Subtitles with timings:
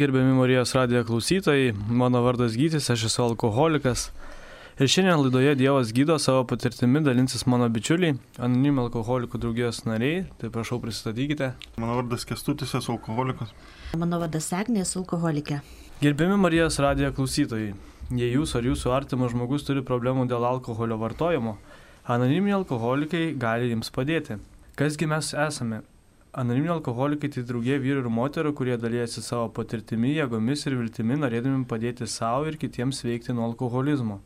[0.00, 4.06] Gerbiami Marijos radijo klausytojai, mano vardas Gytis, aš esu alkoholikas.
[4.80, 10.48] Ir šiandien laidoje Dievas gydo savo patirtimi dalinsis mano bičiuliai, anonimi alkoholikų draugijos nariai, tai
[10.54, 11.50] prašau pristatykite.
[11.76, 13.52] Mano vardas Kestutis, esu alkoholikas.
[14.00, 15.60] Mano vardas Agnė, esu alkoholikė.
[16.00, 17.74] Gerbiami Marijos radijo klausytojai,
[18.22, 21.58] jei jūs ar jūsų artimas žmogus turi problemų dėl alkoholio vartojimo,
[22.08, 24.40] anoniminiai alkoholikai gali jums padėti.
[24.80, 25.84] Kasgi mes esame?
[26.30, 31.64] Anoniminiai alkoholikai tai draugė vyrų ir moterų, kurie dalyjasi savo patirtimi, jėgomis ir viltimi, norėdami
[31.66, 34.20] padėti savo ir kitiems veikti nuo alkoholizmo.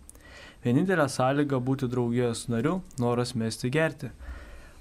[0.67, 4.11] Vienintelė sąlyga būti draugijos nariu- noras mesti gerti.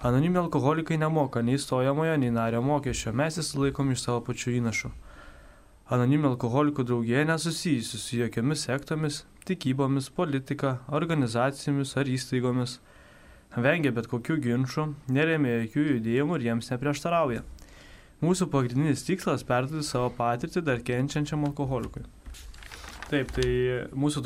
[0.03, 4.91] Anoniminiai alkoholikai nemoka nei stojamojo, nei nario mokesčio, mes jis laikom iš savo pačių įnašų.
[5.91, 12.79] Anoniminių alkoholikų draugija nesusijusi su jokiamis sektomis, tikybomis, politika, organizacijomis ar įstaigomis
[13.55, 17.43] vengia bet kokių ginčių, neremia jokių judėjimų ir jiems neprieštarauja.
[18.23, 22.05] Mūsų pagrindinis tikslas- perduoti savo patirtį dar kenčiančiam alkoholikui.
[23.09, 23.49] Taip, tai
[23.93, 24.23] mūsų,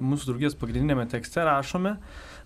[0.00, 1.98] mūsų draugijos pagrindinėme tekste rašome,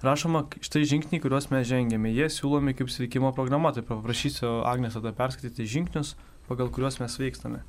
[0.02, 2.10] rašoma štai žingsniai, kuriuos mes žengėme.
[2.10, 6.16] Jie siūlomi kaip sveikimo programa, tai paprašysiu Agnės tada perskaityti žingsnius,
[6.48, 7.62] pagal kuriuos mes veikstame.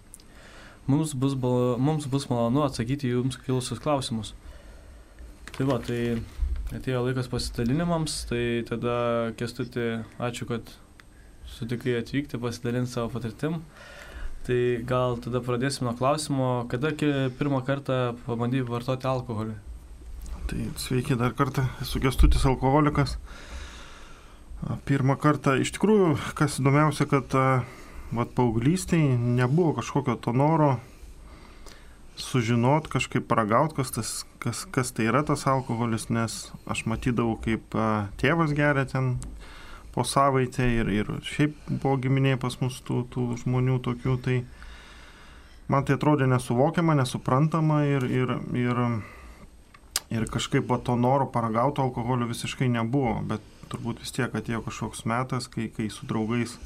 [0.86, 4.38] Mums bus, mums bus malonu atsakyti jums kilusius klausimus.
[5.58, 6.20] Tai va, tai
[6.70, 8.92] atėjo laikas pasidalinimams, tai tada
[9.34, 9.88] kestuti,
[10.22, 10.68] ačiū, kad
[11.50, 13.56] sutikai atvykti, pasidalinti savo patirtim.
[14.46, 17.96] Tai gal tada pradėsime nuo klausimo, kada pirmą kartą
[18.28, 19.56] pabandėjai vartoti alkoholį?
[20.48, 23.16] Tai sveiki dar kartą, esu kestutis alkoholikas.
[24.86, 30.76] Pirmą kartą, iš tikrųjų, kas įdomiausia, kad vat, paauglystėje nebuvo kažkokio to noro
[32.18, 34.12] sužinot, kažkaip paragaut, kas, tas,
[34.42, 36.38] kas, kas tai yra tas alkoholis, nes
[36.70, 37.76] aš matydavau, kaip
[38.20, 39.16] tėvas geria ten
[39.94, 44.36] po savaitę ir, ir šiaip buvo giminėje pas mus tų, tų žmonių tokių, tai
[45.70, 48.82] man tai atrodė nesuvokiama, nesuprantama ir, ir, ir,
[50.14, 55.04] ir kažkaip va, to noro paragauti alkoholio visiškai nebuvo, bet turbūt vis tiek atėjo kažkoks
[55.08, 56.56] metas, kai, kai su draugais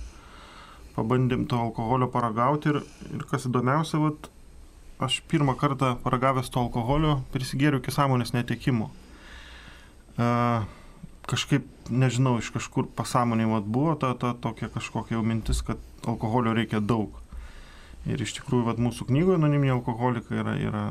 [0.96, 2.82] pabandėm to alkoholio paragauti ir,
[3.16, 4.31] ir kas įdomiausia, vat,
[5.04, 8.90] aš pirmą kartą paragavęs to alkoholio prisigėriau iki sąmonės netekimo.
[10.12, 10.68] Uh,
[11.28, 16.54] kažkaip, nežinau, iš kažkur pasąmonėje mat buvo ta, ta tokia kažkokia jau mintis, kad alkoholio
[16.56, 17.18] reikia daug.
[18.02, 20.82] Ir iš tikrųjų, vat, mūsų knygoje anoniminiai alkoholikai yra, yra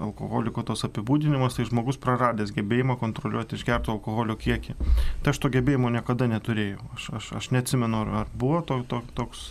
[0.00, 4.78] alkoholiko tos apibūdinimas, tai žmogus praradęs gebėjimą kontroliuoti išgerto alkoholio kiekį.
[5.20, 6.80] Tai aš to gebėjimo niekada neturėjau.
[6.96, 9.50] Aš, aš, aš neatsimenu, ar, ar buvo to, to, toks,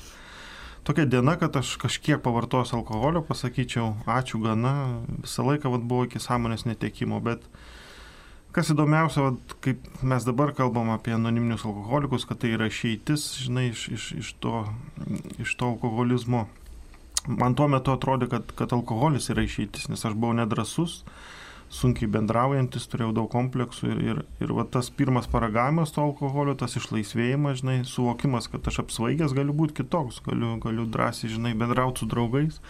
[0.87, 4.73] tokia diena, kad aš kažkiek pavartojęs alkoholio pasakyčiau, ačiū gana,
[5.23, 7.43] visą laiką vat, buvo iki sąmonės netekimo, bet
[8.55, 13.67] kas įdomiausia, vat, kaip mes dabar kalbam apie anoniminius alkoholikus, kad tai yra išeitis, žinai,
[13.73, 14.63] iš, iš, iš, to,
[15.43, 16.45] iš to alkoholizmo.
[17.27, 21.01] Man tuo metu atrodė, kad, kad alkoholis yra išeitis, nes aš buvau nedrasus,
[21.73, 26.77] sunkiai bendraujantis, turėjau daug kompleksų ir, ir, ir va, tas pirmas paragavimas to alkoholio, tas
[26.79, 32.09] išlaisvėjimas, žinai, suvokimas, kad aš apsvaigęs galiu būti kitoks, galiu, galiu drąsiai, žinai, bendrauti su
[32.11, 32.61] draugais.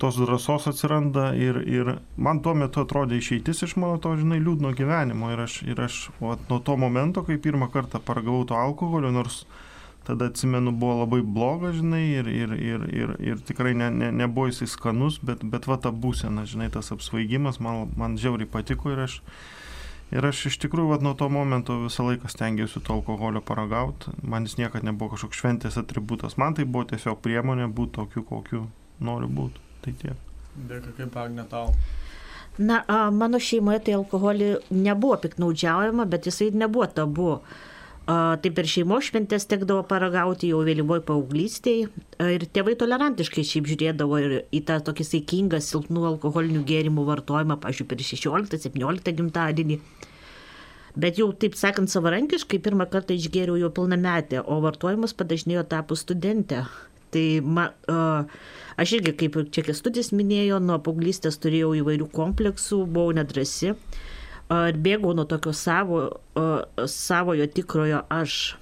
[0.00, 4.72] Tos drąsos atsiranda ir, ir man tuo metu atrodė išeitis iš mano to, žinai, liūdno
[4.74, 5.28] gyvenimo.
[5.34, 9.42] Ir aš, ir aš va, nuo to momento, kai pirmą kartą paragavau to alkoholio, nors
[10.10, 14.48] tada atsimenu buvo labai bloga, žinai, ir, ir, ir, ir, ir tikrai ne, ne, nebuvo
[14.50, 19.04] jisai skanus, bet, bet va ta būsena, žinai, tas apsvaigimas man, man žiauriai patiko ir
[19.06, 19.20] aš,
[20.10, 24.50] ir aš iš tikrųjų va, nuo to momento visą laiką stengiausi to alkoholio paragauti, man
[24.50, 28.66] jis niekada nebuvo kažkoks šventės atributas, man tai buvo tiesiog priemonė būti tokiu, kokiu
[28.98, 29.66] noriu būti.
[29.80, 30.28] Tai tiek.
[30.58, 31.70] Dėkui, kaip Agne tau.
[32.58, 37.36] Na, a, mano šeimoje tai alkoholį nebuvo piknaudžiaujama, bet jisai nebuvo tabu.
[37.38, 37.68] A,
[38.42, 41.88] taip ir šeimos šventės tekdavo paragauti jau vėlyvoj paauglystėje.
[42.34, 47.90] Ir tėvai tolerantiškai šiaip žiūrėdavo ir į tą tokį saikingą silpnų alkoholinių gėrimų vartojimą, pažiūrėjau,
[47.92, 49.80] per 16-17 gimtadienį.
[51.00, 56.64] Bet jau, taip sakant, savarankiškai pirmą kartą išgėriau jau pilnametę, o vartojimas padažnėjo tapus studentę.
[57.14, 57.68] Tai ma,
[58.80, 63.76] aš irgi, kaip čia kestudis minėjo, nuo paauglystės turėjau įvairių kompleksų, buvau nedrasi
[64.50, 66.00] bėgau nuo tokio savo,
[66.86, 68.56] savojo tikrojo aš.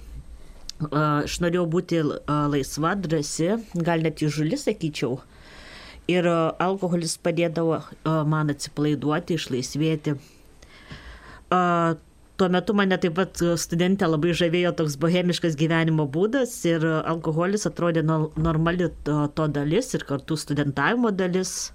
[0.95, 1.97] Aš norėjau būti
[2.29, 5.17] laisva, drasi, gal net įžuli, sakyčiau.
[6.09, 10.13] Ir alkoholis padėdavo man atsipalaiduoti, išlaisvėti.
[12.39, 18.05] Tuo metu mane taip pat studentė labai žavėjo toks bohemiškas gyvenimo būdas ir alkoholis atrodė
[18.07, 21.73] normali to dalis ir kartu studentavimo dalis.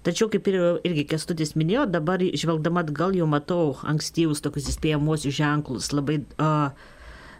[0.00, 0.56] Tačiau, kaip ir,
[0.88, 6.72] irgi Kestutis minėjo, dabar žvelgdama atgal jau matau ankstyvus tokius įspėjamuosius ženklus, labai uh,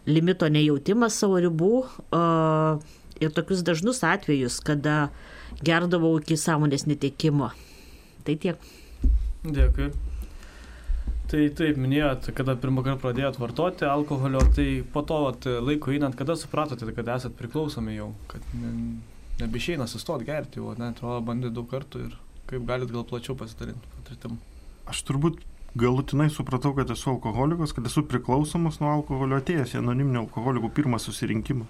[0.04, 2.82] limito nejautimas savo ribų uh,
[3.16, 5.08] ir tokius dažnus atvejus, kada
[5.64, 7.48] gerdavau iki sąmonės netekimo.
[8.28, 8.70] Tai tiek.
[9.40, 9.88] Dėkui.
[11.30, 16.16] Tai taip, minėjot, kada pirmą kartą pradėjot vartoti alkoholio, tai po to vat, laiko einant,
[16.18, 18.72] kada supratote, kad esat priklausomi jau, kad ne,
[19.40, 22.18] nebeišeina sustoti gerti, o net o bandė daug kartų ir
[22.50, 24.38] kaip galit gal plačiau pasidalinti patirtim.
[24.91, 25.38] Aš turbūt
[25.79, 30.99] galutinai supratau, kad esu alkoholikas, kad esu priklausomas nuo alkoholio atėjęs į anoniminio alkoholikų pirmą
[30.99, 31.69] susirinkimą.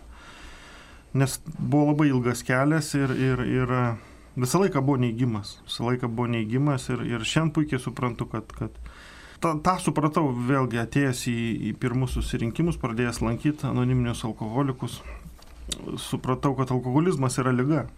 [1.20, 3.74] Nes buvo labai ilgas kelias ir, ir, ir
[4.40, 5.58] visą laiką buvo neigimas.
[5.66, 8.76] Visą laiką buvo neigimas ir, ir šiandien puikiai suprantu, kad, kad
[9.42, 11.38] tą, tą supratau vėlgi atėjęs į,
[11.70, 15.00] į pirmus susirinkimus, pradėjęs lankyti anoniminius alkoholikus,
[16.00, 17.88] supratau, kad alkoholizmas yra lyga.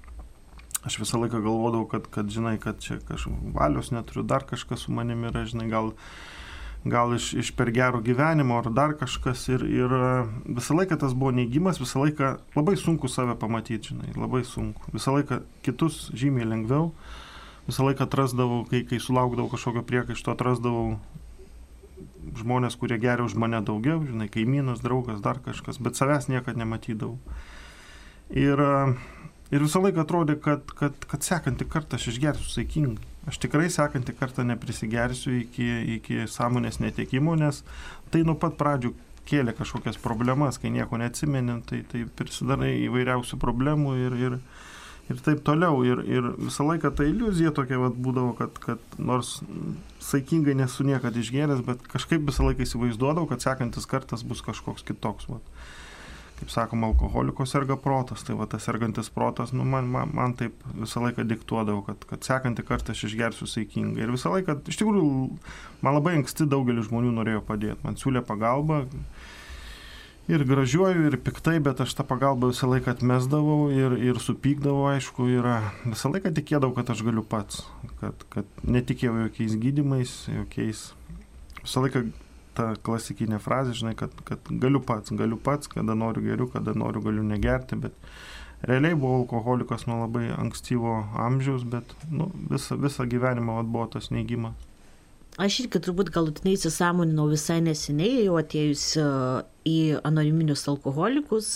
[0.83, 4.95] Aš visą laiką galvodavau, kad, kad žinai, kad čia kažkokios valios neturiu, dar kažkas su
[4.95, 5.93] manimi yra, žinai, gal,
[6.83, 9.47] gal iš, iš per gero gyvenimo ar dar kažkas.
[9.55, 9.95] Ir, ir
[10.59, 14.91] visą laiką tas buvo neigimas, visą laiką labai sunku save pamatyti, žinai, labai sunku.
[14.95, 16.91] Visą laiką kitus žymiai lengviau.
[17.69, 20.97] Visą laiką atrasdavau, kai, kai sulaukdavau kažkokio priekaišto, atrasdavau
[22.39, 27.19] žmonės, kurie geria už mane daugiau, žinai, kaimynas, draugas, dar kažkas, bet savęs niekada nematydavau.
[28.35, 28.63] Ir,
[29.53, 33.09] ir visą laiką atrodė, kad, kad, kad sekantį kartą aš išgersiu saikingai.
[33.31, 35.69] Aš tikrai sekantį kartą neprisigersiu iki,
[35.99, 37.63] iki sąmonės netekimo, nes
[38.11, 38.91] tai nuo pat pradžių
[39.29, 44.37] kėlė kažkokias problemas, kai nieko neatsimeni, tai, tai prisidarai įvairiausių problemų ir, ir,
[45.13, 45.85] ir taip toliau.
[45.87, 49.37] Ir, ir visą laiką ta iliuzija tokia vat, būdavo, kad, kad nors
[50.03, 55.31] saikingai nesu niekada išgėręs, bet kažkaip visą laiką įsivaizduodavau, kad sekantis kartas bus kažkoks kitoks.
[55.31, 55.52] Vat.
[56.43, 60.65] Kaip sakoma, alkoholiko serga protas, tai va tas sergantis protas, nu, man, man, man taip
[60.75, 64.03] visą laiką diktuodavo, kad, kad sekantį kartą aš išgersiu saikingai.
[64.03, 65.05] Ir visą laiką, iš tikrųjų,
[65.87, 68.81] man labai anksti daugelis žmonių norėjo padėti, man siūlė pagalbą,
[70.35, 75.29] ir gražiuoju, ir piktai, bet aš tą pagalbą visą laiką atmesdavau ir, ir supykdavau, aišku,
[75.31, 75.47] ir
[75.85, 77.63] visą laiką tikėdavau, kad aš galiu pats,
[78.01, 80.89] kad, kad netikėjau jokiais gydimais, jokiais.
[81.63, 82.09] Visą laiką
[82.57, 87.03] ta klasikinė frazė, žinai, kad, kad galiu pats, galiu pats, kada noriu geriu, kada noriu
[87.05, 87.97] galiu negerti, bet
[88.69, 94.72] realiai buvau alkoholikas nuo labai ankstyvo amžiaus, bet nu, visą, visą gyvenimą buvo tas neigimas.
[95.41, 98.83] Aš irgi turbūt galutinai įsisamoninau visai neseniai, jau atėjus
[99.65, 101.47] į anoniminius alkoholikus,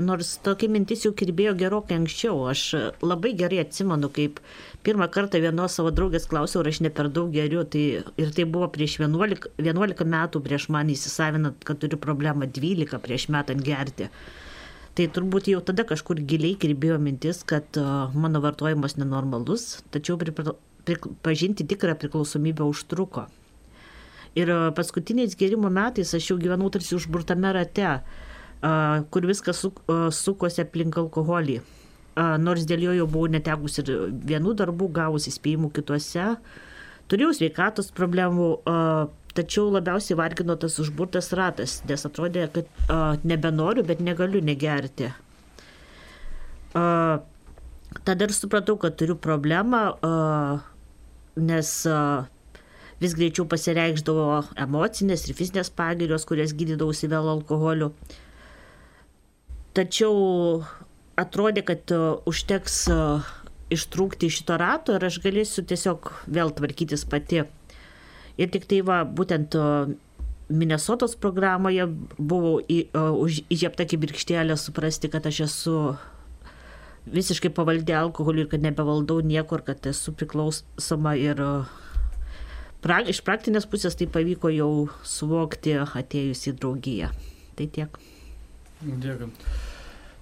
[0.00, 2.46] nors tokia mintis jau kirbėjo gerokai anksčiau.
[2.48, 2.62] Aš
[3.04, 4.40] labai gerai atsimenu, kaip
[4.86, 7.66] pirmą kartą vienos savo draugės klausiau, ar aš ne per daug geriu.
[7.68, 7.82] Tai,
[8.16, 13.28] ir tai buvo prieš 11, 11 metų, prieš man įsisavinant, kad turiu problemą 12 prieš
[13.34, 14.08] metant gerti.
[14.96, 17.76] Tai turbūt jau tada kažkur giliai kirbėjo mintis, kad
[18.16, 20.16] mano vartojimas nenormalus, tačiau
[21.22, 23.26] pažinti tikrą priklausomybę užtruko.
[24.38, 27.98] Ir paskutiniais gėrimo metais aš jau gyvenau tarsi užburtame rate,
[29.10, 29.64] kur viskas
[30.14, 31.60] sukosi aplink alkoholį.
[32.42, 36.32] Nors dėl jo jau buvau netekus ir vienų darbų, gavus įspėjimų kituose,
[37.08, 38.46] Turėjau sveikatos problemų,
[39.36, 45.08] tačiau labiausiai vargino tas užburtas ratas, nes atrodė, kad nebenoriu, bet negaliu negerti.
[46.74, 49.80] Tada ir supratau, kad turiu problemą,
[51.38, 51.70] nes
[52.98, 57.92] vis greičiau pasireikždavo emocinės ir fizinės pagirios, kurias gydydavausi vėl alkoholiu.
[59.78, 60.64] Tačiau
[61.18, 61.92] atrodė, kad
[62.26, 62.80] užteks
[63.74, 67.44] ištrūkti iš šito rato ir aš galėsiu tiesiog vėl tvarkytis pati.
[68.38, 69.54] Ir tik tai va, būtent
[70.48, 71.84] Minnesotos programoje
[72.16, 75.74] buvau įžiepta kibirkštėlė suprasti, kad aš esu
[77.12, 81.42] visiškai pavaldė alkoholiu ir kad nebevaldau niekur, kad esu priklausoma ir
[82.84, 84.72] pra, iš praktinės pusės tai pavyko jau
[85.06, 87.10] suvokti atėjus į draugiją.
[87.58, 87.98] Tai tiek.
[88.82, 89.32] Dėkui.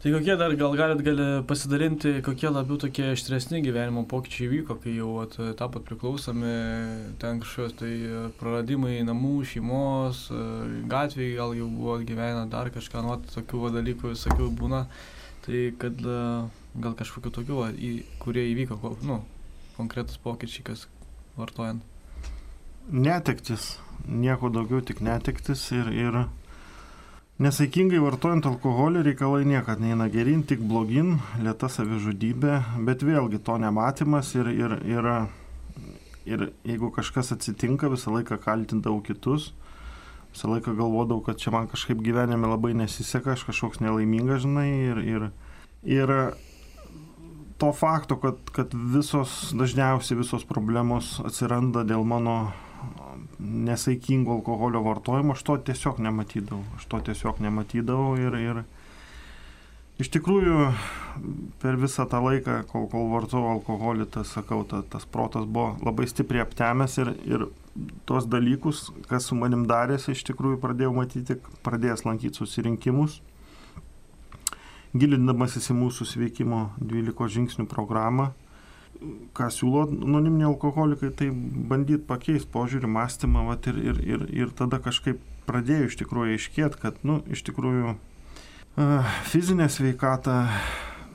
[0.06, 4.92] Tai kokie dar gal galit gali pasidalinti, kokie labiau tokie aštresni gyvenimo pokyčiai vyko, kai
[4.94, 6.52] jau at, tapot priklausomi,
[7.18, 7.90] ten kažkokios tai
[8.38, 10.20] praradimai namų, šeimos,
[10.92, 14.84] gatvėje gal jau buvo gyvenę dar kažką, nu, tokių dalykų visokių būna.
[15.46, 17.60] Tai kad gal kažkokiu tokiu,
[18.22, 19.20] kurie įvyko, nu,
[19.76, 20.86] konkretus pokyčiai, kas
[21.38, 21.84] vartojant.
[22.90, 23.76] Netektis,
[24.06, 26.18] nieko daugiau, tik netektis ir, ir
[27.36, 32.54] Nesaikingai vartojant alkoholį reikalai niekada neina gerin, tik blogin, lėta savižudybė,
[32.86, 35.08] bet vėlgi to nematymas ir, ir, ir,
[36.24, 39.50] ir jeigu kažkas atsitinka, visą laiką kaltindavau kitus,
[40.36, 45.00] visą laiką galvodavau, kad čia man kažkaip gyvenime labai nesiseka, aš kažkoks nelaimingas, žinai, ir,
[45.00, 45.30] ir,
[45.88, 46.12] ir
[47.56, 52.52] to fakto, kad, kad visos, dažniausiai visos problemos atsiranda dėl mano
[53.40, 56.64] nesaikingo alkoholio vartojimo, aš to tiesiog nematydavau.
[56.76, 58.62] Aš to tiesiog nematydavau ir, ir
[60.02, 60.70] iš tikrųjų
[61.62, 66.08] per visą tą laiką, kol, kol vartojau alkoholį, tas, sakau, ta, tas protas buvo labai
[66.12, 67.48] stipriai aptemęs ir, ir
[68.08, 73.20] tuos dalykus, kas su manim darėsi, iš tikrųjų pradėjau matyti, pradėjęs lankyti susirinkimus,
[74.96, 78.32] gilindamasis į mūsų sveikimo 12 žingsnių programą.
[79.36, 84.80] Ką siūlo anoniminiai alkoholikai, tai bandyti pakeisti požiūrį, mąstymą vat, ir, ir, ir, ir tada
[84.80, 87.96] kažkaip pradėjau iš tikrųjų aiškėti, kad, nu, iš tikrųjų
[89.28, 90.46] fizinė sveikata,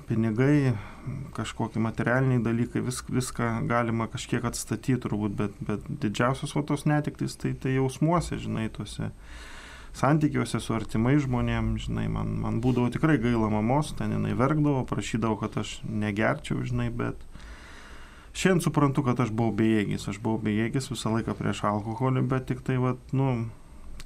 [0.10, 0.76] pinigai,
[1.36, 7.38] kažkokie materialiniai dalykai, vis, viską galima kažkiek atstatyti turbūt, bet, bet didžiausios va tos netiktis
[7.40, 9.12] tai, tai jausmuose, žinai, tuose
[9.98, 15.40] santykiuose su artimai žmonėm, žinai, man, man būdavo tikrai gaila mamos, ten jinai verkdavo, prašydavo,
[15.42, 17.28] kad aš negerčiau, žinai, bet
[18.34, 22.62] Šiandien suprantu, kad aš buvau bejėgis, aš buvau bejėgis visą laiką prieš alkoholį, bet tik
[22.64, 23.50] tai, vat, nu,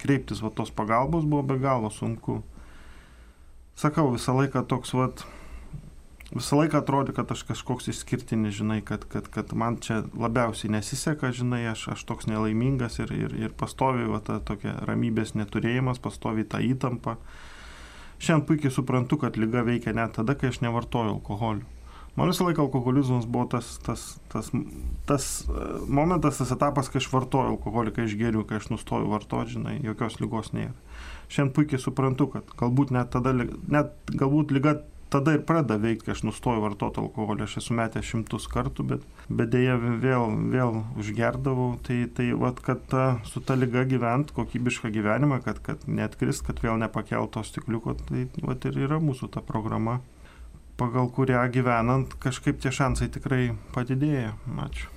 [0.02, 2.40] kreiptis va tos pagalbos buvo be galo sunku.
[3.78, 5.22] Sakau, visą laiką toks, vat,
[6.36, 11.32] visą laiką atrodė, kad aš kažkoks išskirtinis, žinai, kad, kad, kad man čia labiausiai nesiseka,
[11.36, 16.44] žinai, aš, aš toks nelaimingas ir, ir, ir pastovi va, ta tokia ramybės neturėjimas, pastovi
[16.48, 17.18] ta įtampa.
[18.20, 21.66] Šiandien puikiai suprantu, kad lyga veikia net tada, kai aš nevartoju alkoholio.
[22.16, 24.48] Man visą laiką alkoholizmas buvo tas, tas, tas,
[25.06, 25.26] tas
[25.88, 29.76] momentas, tas etapas, kai aš vartoju alkoholį, kai aš geriu, kai aš nustoju vartoti, žinai,
[29.84, 30.72] jokios lygos nėra.
[31.28, 34.78] Šiandien puikiai suprantu, kad galbūt net tada, net galbūt lyga
[35.16, 37.46] tada ir pradeda veikti, aš nustoju vartoti alkoholį.
[37.48, 41.70] Aš esu metęs šimtus kartų, bet, bet dėja vėl, vėl užgerdavau.
[41.88, 46.44] Tai, tai vat, kad ta, su ta lyga gyvent kokybišką gyvenimą, kad, kad net krist,
[46.48, 50.02] kad vėl nepakelto stikliuko, tai vat ir yra mūsų ta programa
[50.76, 54.36] pagal kurią gyvenant kažkaip tie šansai tikrai padidėja.
[54.66, 54.92] Ačiū.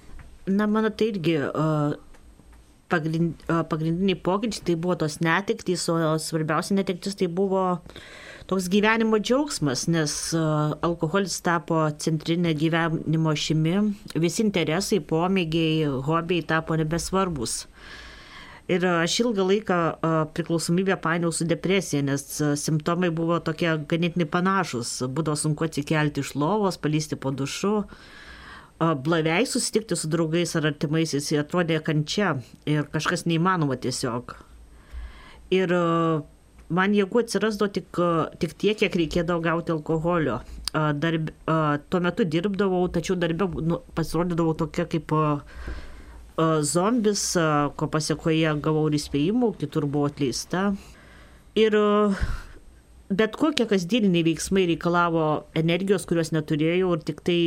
[0.49, 1.37] Na, mano tai irgi
[2.91, 7.79] pagrind, pagrindiniai pokyčiai tai buvo tos netiktys, o svarbiausia netiktis tai buvo
[8.49, 13.77] toks gyvenimo džiaugsmas, nes alkoholis tapo centrinė gyvenimo šimi,
[14.17, 17.65] visi interesai, pomėgiai, hobiai tapo nebesvarbus.
[18.69, 19.77] Ir aš ilgą laiką
[20.37, 22.25] priklausomybę painiau su depresija, nes
[22.61, 24.91] simptomai buvo tokie ganėtinai panašus.
[25.09, 27.79] Būdavo sunku atsikelti iš lovos, palysti po dušu.
[28.79, 34.37] Blaviai susitikti su draugais ar artimaisiais atrodė kančia ir kažkas neįmanoma tiesiog.
[35.51, 35.73] Ir
[36.69, 37.99] man jėgų atsirasdavo tik,
[38.39, 40.39] tik tiek, kiek reikėdavo gauti alkoholio.
[41.03, 41.33] Darb,
[41.91, 45.15] tuo metu dirbdavau, tačiau darbė nu, pasirodydavau tokia kaip
[46.63, 47.23] zombis,
[47.81, 50.69] ko pasiekoje gavau ir įspėjimų, kitur buvo atleista.
[51.59, 51.75] Ir
[53.09, 55.25] bet kokie kasdieniniai veiksmai reikalavo
[55.59, 57.41] energijos, kurios neturėjau ir tik tai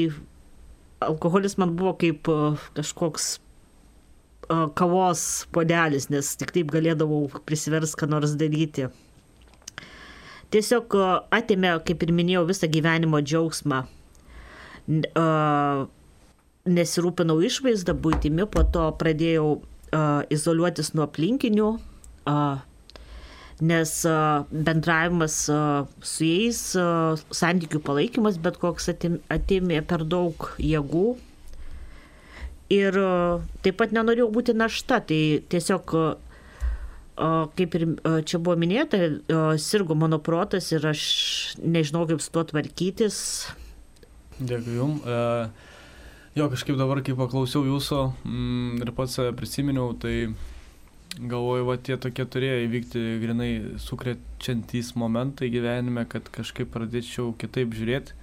[1.05, 2.29] alkoholis man buvo kaip
[2.77, 3.39] kažkoks
[4.75, 5.21] kavos
[5.55, 8.89] podelis, nes tik taip galėdavau prisivers, ką nors daryti.
[10.51, 10.97] Tiesiog
[11.31, 13.85] atėmė, kaip ir minėjau, visą gyvenimo džiaugsmą.
[16.65, 19.61] nesirūpinau išvaizdą, būtimi, po to pradėjau
[20.31, 21.69] izoliuotis nuo aplinkinių,
[23.61, 23.91] nes
[24.49, 26.61] bendravimas su jais,
[27.41, 31.05] santykių palaikymas, bet koks atim, atimė per daug jėgų.
[32.71, 32.97] Ir
[33.61, 35.93] taip pat nenorėjau būti našta, tai tiesiog
[37.57, 37.87] kaip ir
[38.25, 38.97] čia buvo minėta,
[39.61, 41.03] sirgo mano protas ir aš
[41.61, 43.17] nežinau, kaip su tuo tvarkytis.
[44.39, 45.03] Dėkui Jums.
[46.31, 50.31] Jo, kažkaip dabar, kai paklausiau jūsų mm, ir pats prisiminiau, tai
[51.19, 53.51] galvoju, va tie tokie turėjo įvykti grinai
[53.81, 58.15] sukrečiantys momentai gyvenime, kad kažkaip pradėčiau kitaip žiūrėti.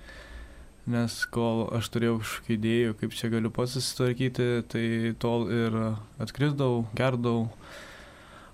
[0.88, 4.84] Nes kol aš turėjau kažkokių idėjų, kaip čia galiu pats susitvarkyti, tai
[5.20, 5.74] tol ir
[6.16, 7.50] atkrisdavau, gerdavau,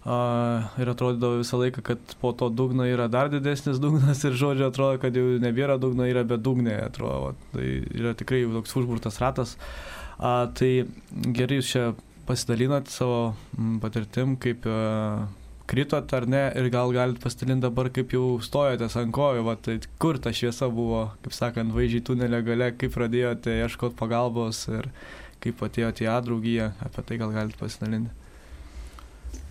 [0.05, 4.99] ir atrodydavo visą laiką, kad po to dugno yra dar didesnis dugnas ir žodžiu atrodo,
[5.00, 7.37] kad jau nebėra dugno, yra bedugnė, atrodo.
[7.55, 9.55] Tai yra tikrai toks užburtas ratas.
[10.19, 10.88] A, tai
[11.38, 11.87] gerai jūs čia
[12.28, 13.35] pasidalinat savo
[13.83, 15.26] patirtim, kaip a,
[15.71, 19.78] kritot ar ne ir gal galit pasidalinti dabar, kaip jau stojotės ant kojų, va, tai
[20.02, 24.90] kur ta šviesa buvo, kaip sakant, vaizdžiai tunelio gale, kaip pradėjote ieškoti pagalbos ir
[25.45, 28.12] kaip atėjote į A draugiją, apie tai gal galit pasidalinti.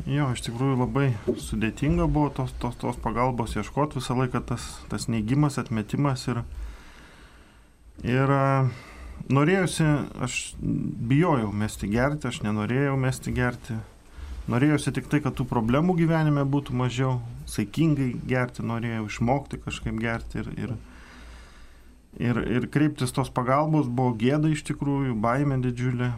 [0.10, 5.06] Jo, iš tikrųjų labai sudėtinga buvo tos, tos, tos pagalbos ieškoti visą laiką tas, tas
[5.12, 6.42] neigimas, atmetimas ir,
[8.02, 8.34] ir
[9.34, 9.88] norėjusi,
[10.24, 13.78] aš bijojau mesti gerti, aš nenorėjau mesti gerti.
[14.52, 20.42] Norėjusi tik tai, kad tų problemų gyvenime būtų mažiau, saikingai gerti, norėjau išmokti kažkaip gerti
[20.42, 20.76] ir, ir,
[22.20, 26.12] ir, ir kreiptis tos pagalbos buvo gėda iš tikrųjų, baimė didžiulė,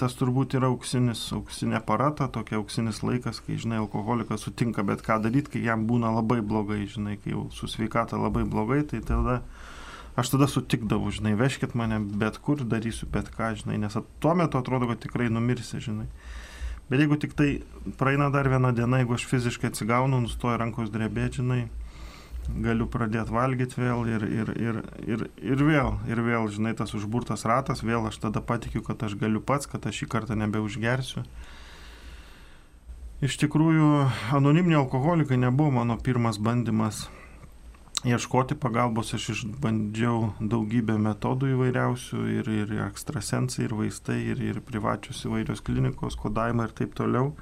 [0.00, 5.18] tas turbūt yra auksinis, auksinė parata, tokia auksinis laikas, kai, žinai, alkoholikas sutinka bet ką
[5.26, 9.42] daryti, kai jam būna labai blogai, žinai, kai jau su sveikata labai blogai, tai tada
[10.18, 14.58] aš tada sutikdavau, žinai, veškit mane bet kur, darysiu bet ką, žinai, nes tuo metu
[14.58, 16.08] atrodo, kad tikrai numirsi, žinai.
[16.90, 17.50] Bet jeigu tik tai
[18.00, 21.60] praeina dar viena diena, jeigu aš fiziškai atsigaunu, nustoja rankos drebėti, žinai,
[22.64, 27.46] galiu pradėti valgyti vėl ir, ir, ir, ir, ir vėl, ir vėl, žinai, tas užburtas
[27.46, 31.22] ratas, vėl aš tada patikiu, kad aš galiu pats, kad aš šį kartą nebeužgersiu.
[33.20, 37.04] Iš tikrųjų, anoniminiai alkoholikai nebuvo mano pirmas bandymas
[38.06, 45.20] ieškoti pagalbos, aš išbandžiau daugybę metodų įvairiausių ir, ir ekstrasensai, ir vaistai, ir, ir privačios
[45.28, 47.34] įvairios klinikos, kodavimai ir taip toliau.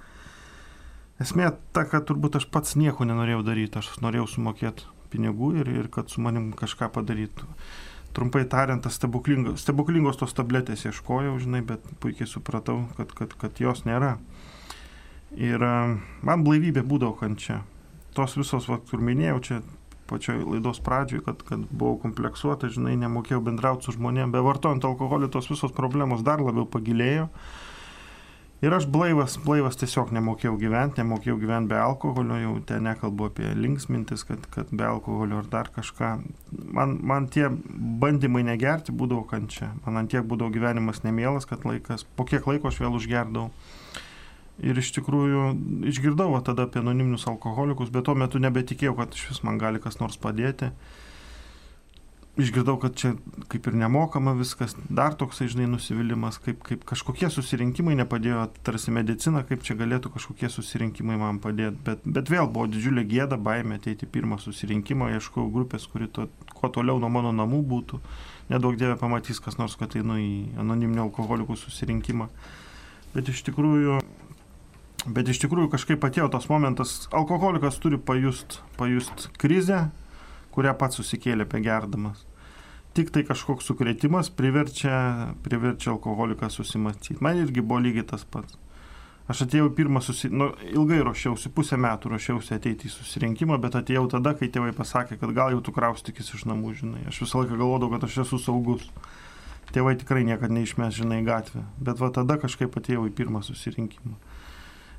[1.22, 5.88] Esmė ta, kad turbūt aš pats nieko nenorėjau daryti, aš norėjau sumokėti pinigų ir, ir
[5.94, 7.46] kad su manim kažką padarytų.
[8.16, 13.84] Trumpai tariant, stebuklingos, stebuklingos tos tabletės ieškojau, žinai, bet puikiai supratau, kad, kad, kad jos
[13.86, 14.16] nėra.
[15.38, 15.62] Ir
[16.24, 17.60] man blaivybė būdavo kančia.
[18.16, 19.58] Tos visos, va, kur minėjau, čia
[20.08, 25.30] pačioj laidos pradžioj, kad, kad buvau kompleksuota, žinai, nemokėjau bendrauti su žmonėmis, be vartojant alkoholį
[25.34, 27.28] tos visos problemos dar labiau pagilėjo.
[28.58, 33.52] Ir aš blaivas, blaivas tiesiog nemokėjau gyventi, nemokėjau gyventi be alkoholio, jau ten nekalbu apie
[33.54, 36.08] linksmintis, kad, kad be alkoholio ar dar kažką.
[36.74, 37.46] Man, man tie
[38.02, 39.70] bandymai negerti būdavo kančia.
[39.84, 43.52] Man ant tiek būdavo gyvenimas nemielas, kad laikas, po kiek laiko aš vėl užgerdavau.
[44.58, 45.42] Ir iš tikrųjų
[45.86, 50.00] išgirdau tada apie anoniminius alkoholikus, bet tuo metu nebetikėjau, kad iš vis man gali kas
[50.02, 50.72] nors padėti
[52.38, 53.12] išgirdau, kad čia
[53.50, 59.42] kaip ir nemokama viskas, dar toksai, žinai, nusivylimas, kaip, kaip kažkokie susirinkimai nepadėjo, tarsi medicina,
[59.46, 64.06] kaip čia galėtų kažkokie susirinkimai man padėti, bet, bet vėl buvo didžiulė gėda, baimė ateiti
[64.06, 68.00] pirmą susirinkimą, ieškau grupės, kuri to, kuo toliau nuo mano namų būtų,
[68.52, 70.30] nedaug dievė pamatys kas nors, kad einu į
[70.62, 72.30] anoniminio alkoholikų susirinkimą.
[73.16, 73.98] Bet iš tikrųjų
[75.08, 79.86] Bet iš tikrųjų kažkaip atėjo tas momentas, alkoholikas turi pajust, pajust krizę,
[80.52, 82.26] kurią pats susikėlė begerdamas
[82.98, 87.22] tik tai kažkoks sukretimas priverčia, priverčia alkoholiką susimastyti.
[87.22, 88.58] Man irgi buvo lygiai tas pats.
[89.28, 90.30] Aš atėjau pirmą susi...
[90.32, 95.18] Nu, ilgai ruošiausi, pusę metų ruošiausi ateiti į susirinkimą, bet atėjau tada, kai tėvai pasakė,
[95.20, 97.04] kad gal jau tu kraustykis iš namų, žinai.
[97.12, 98.88] Aš visą laiką galvodavau, kad aš esu saugus.
[99.68, 101.66] Tėvai tikrai niekada neišmės, žinai, gatvę.
[101.76, 104.16] Bet va tada kažkaip atėjau į pirmą susirinkimą.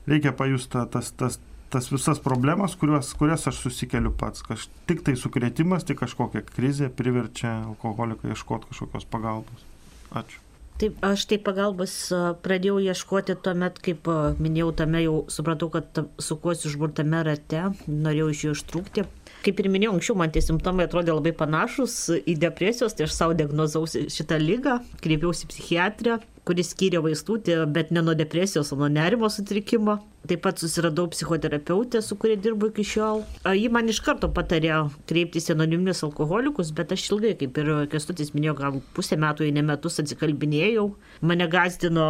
[0.10, 4.43] Reikia pajusti tas, tas, tas visas problemas, kuriuos, kurias aš susikeliu pats.
[4.45, 9.65] Kaž, tik tai sukretimas, tik kažkokia krizė priverčia alkoholiką ieškoti kažkokios pagalbos.
[10.10, 10.41] Ačiū.
[10.80, 11.93] Taip, aš tai pagalbos
[12.39, 14.08] pradėjau ieškoti tuo met, kaip
[14.39, 19.04] minėjau, tame jau supratau, kad sukuosi užburtame rate, norėjau iš jo ištrūkti.
[19.43, 23.36] Kaip ir minėjau, anksčiau man tie simptomai atrodė labai panašus į depresijos, tai aš savo
[23.36, 27.38] diagnozausi šitą lygą, kreipiausi psichiatrę, kuris skyrė vaistų,
[27.69, 29.99] bet ne nuo depresijos, o nuo nerimo sutrikimo.
[30.27, 33.21] Taip pat susiradau psichoterapeutę, su kuria dirbu iki šiol.
[33.55, 38.33] Ji man iš karto patarė kreiptis į anoniminius alkoholikus, bet aš ilgai, kaip ir Kestutis
[38.35, 40.89] minėjo, gal pusę metų, jei ne metus atsikalbinėjau.
[41.21, 42.09] Mane gazdino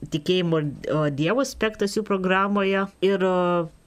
[0.00, 0.60] tikėjimo
[1.16, 2.86] Dievo aspektas jų programoje.
[3.04, 3.24] Ir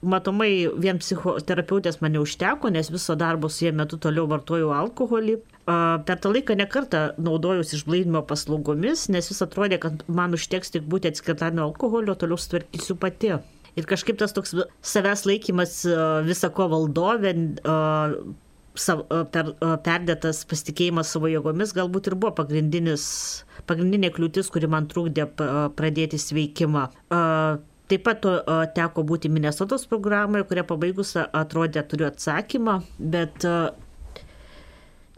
[0.02, 5.40] matomai vien psichoterapeutės man neužteko, nes viso darbo su jie metu toliau vartojau alkoholį.
[5.64, 11.08] Per tą laiką nekartą naudojausi išblaidimo paslaugomis, nes vis atrodė, kad man užteks tik būti
[11.08, 13.32] atskirta nuo alkoholio, toliau sutvarkysiu pati.
[13.74, 14.52] Ir kažkaip tas toks
[14.84, 15.80] savęs laikymas
[16.28, 17.32] visako valdovė,
[19.34, 19.50] per,
[19.86, 25.26] perdėtas pasitikėjimas savo jėgomis galbūt ir buvo pagrindinė kliūtis, kuri man trukdė
[25.78, 26.84] pradėti sveikimą.
[27.84, 28.24] Taip pat
[28.76, 33.44] teko būti Minnesotos programoje, kurią pabaigus atrodė turiu atsakymą, bet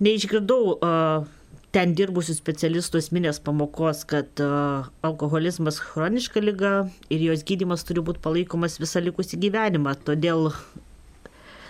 [0.03, 0.77] neišgirdau
[1.77, 4.41] ten dirbusių specialistų esminės pamokos, kad
[5.05, 6.73] alkoholizmas chroniška lyga
[7.13, 9.93] ir jos gydimas turi būti palaikomas visą likusį gyvenimą.
[10.07, 10.51] Todėl,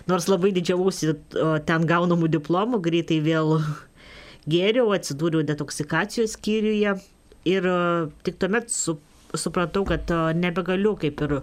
[0.06, 1.16] nors labai didžiavausi
[1.66, 3.56] ten gaunamų diplomų, greitai vėl
[4.46, 6.92] gėriau, atsidūriau detoksikacijos skyriuje
[7.50, 7.70] ir
[8.26, 8.98] tik tuomet su,
[9.34, 11.40] supratau, kad nebegaliu kaip ir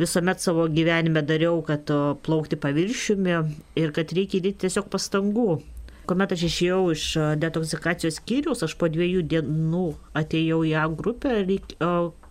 [0.00, 1.90] visuomet savo gyvenime dariau, kad
[2.24, 3.36] plaukti paviršiumi
[3.76, 5.60] ir kad reikia įdėti tiesiog pastangų.
[6.08, 7.04] Kuomet aš išėjau iš
[7.42, 9.84] detoksikacijos skyrius, aš po dviejų dienų
[10.20, 11.42] atėjau į A grupę,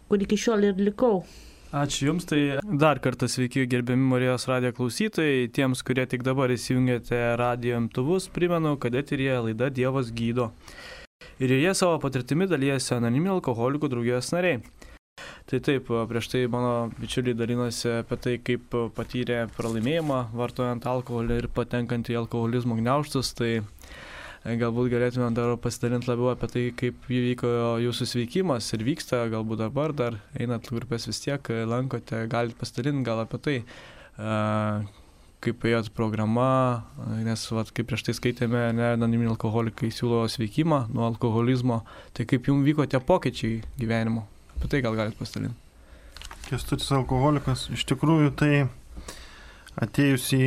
[0.09, 1.21] kur iki šiol ir likau.
[1.69, 5.51] Ačiū Jums, tai dar kartą sveiki gerbiami Marijos radijo klausytojai.
[5.53, 10.49] Tiems, kurie tik dabar įsijungėte radijo imtuvus, primenu, kad eterija laida Dievas gydo.
[11.37, 14.63] Ir joje savo patirtimi dalyjasi anoniminių alkoholikų draugijos nariai.
[15.49, 21.49] Tai taip, prieš tai mano bičiuliai dalinosi apie tai, kaip patyrė pralaimėjimą vartojant alkoholį ir
[21.55, 23.33] patenkant į alkoholizmo gniauštus.
[23.39, 23.51] Tai
[24.45, 27.49] galbūt galėtume dar pasidalinti labiau apie tai, kaip įvyko
[27.83, 33.25] jūsų sveikimas ir vyksta, galbūt dabar dar einat grupės vis tiek, lankote, galite pasidalinti gal
[33.25, 33.57] apie tai,
[35.39, 36.85] kaip ėjot programa,
[37.23, 41.81] nes, vat, kaip prieš tai skaitėme, ne, anoniminiai alkoholikai siūlo sveikimą nuo alkoholizmo,
[42.15, 44.25] tai kaip jums vyko tie pokyčiai gyvenimo,
[44.59, 45.55] apie tai gal galite pasidalinti.
[46.49, 48.53] Kestutis alkoholikas, iš tikrųjų tai
[49.79, 50.45] atėjus į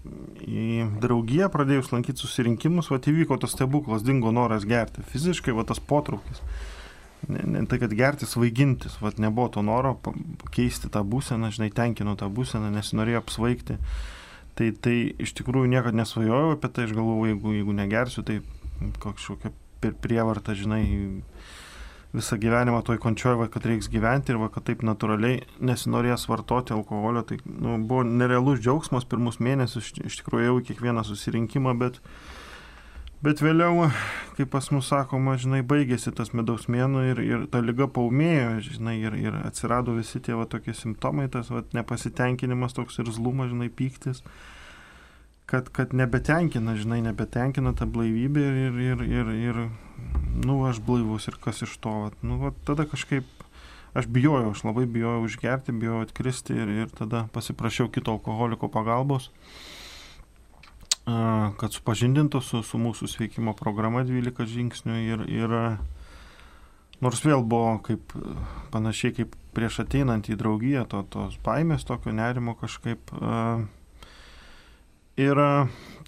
[0.00, 5.04] į draugiją, pradėjus lankyti susirinkimus, va įvyko tas stebuklas, dingo noras gerti.
[5.12, 6.40] Fiziškai va tas potraukis.
[7.28, 9.98] Ne, ne tai, kad gerti, svaigintis, va nebuvo to noro
[10.54, 13.76] keisti tą būseną, žinai, tenkino tą būseną, nesinorėjo apsvaigti.
[14.56, 18.40] Tai, tai iš tikrųjų niekada nesvajojau apie tai, aš galvoju, jeigu, jeigu negersiu, tai
[19.04, 19.52] kažkokia
[19.84, 20.82] per prievartą, žinai,
[22.14, 26.74] visą gyvenimą toj končioj, va, kad reiks gyventi ir va, kad taip natūraliai nesinorės vartoti
[26.74, 27.22] alkoholio.
[27.26, 32.00] Tai nu, buvo nerealus džiaugsmas pirmus mėnesius, iš tikrųjų jau kiekvieną susirinkimą, bet,
[33.22, 33.88] bet vėliau,
[34.38, 38.98] kaip pas mus sakoma, žinai, baigėsi tas medaus mėnų ir, ir ta lyga paumėjo, žinai,
[39.04, 43.70] ir, ir atsirado visi tie va, tokie simptomai, tas va, nepasitenkinimas toks ir zlumas, žinai,
[43.70, 44.24] pyktis
[45.50, 49.60] kad, kad nebetenkina, žinai, nebetenkina ta blaivybė ir, ir, ir, ir
[50.46, 51.94] nu, aš blaivus ir kas iš to.
[52.06, 53.26] Vat, nu, vat, tada kažkaip
[53.98, 59.30] aš bijojau, aš labai bijojau užgerti, bijojau atkristi ir, ir tada pasiprašiau kito alkoholiko pagalbos,
[61.58, 65.56] kad supažindintų su, su mūsų sveikimo programa 12 žingsnių ir, ir
[67.02, 68.14] nors vėl buvo kaip
[68.70, 73.10] panašiai kaip prieš ateinant į draugiją, to, tos baimės, tokio nerimo kažkaip.
[73.18, 73.66] Uh,
[75.20, 75.38] Ir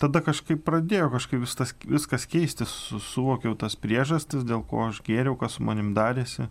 [0.00, 2.70] tada kažkaip pradėjo kažkaip viskas, viskas keistis,
[3.12, 6.48] suvokiau tas priežastis, dėl ko aš gėriau, kas su manim darėsi,